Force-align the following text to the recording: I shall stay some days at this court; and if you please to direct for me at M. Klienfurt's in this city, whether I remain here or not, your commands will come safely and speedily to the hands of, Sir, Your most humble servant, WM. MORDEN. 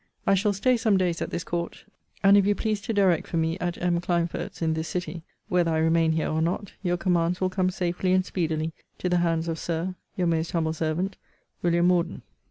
I 0.25 0.33
shall 0.33 0.51
stay 0.51 0.77
some 0.77 0.97
days 0.97 1.21
at 1.21 1.29
this 1.29 1.43
court; 1.43 1.85
and 2.23 2.35
if 2.35 2.43
you 2.47 2.55
please 2.55 2.81
to 2.81 2.91
direct 2.91 3.27
for 3.27 3.37
me 3.37 3.55
at 3.59 3.79
M. 3.79 4.01
Klienfurt's 4.01 4.59
in 4.59 4.73
this 4.73 4.87
city, 4.87 5.21
whether 5.47 5.69
I 5.69 5.77
remain 5.77 6.13
here 6.13 6.27
or 6.27 6.41
not, 6.41 6.73
your 6.81 6.97
commands 6.97 7.39
will 7.39 7.51
come 7.51 7.69
safely 7.69 8.11
and 8.11 8.25
speedily 8.25 8.73
to 8.97 9.09
the 9.09 9.17
hands 9.17 9.47
of, 9.47 9.59
Sir, 9.59 9.93
Your 10.17 10.25
most 10.25 10.53
humble 10.53 10.73
servant, 10.73 11.17
WM. 11.61 11.85
MORDEN. 11.85 12.23